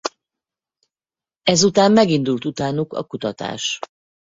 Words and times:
Ezután 1.41 1.91
megindult 1.91 2.45
utánuk 2.45 2.93
a 2.93 3.03
kutatás. 3.03 3.79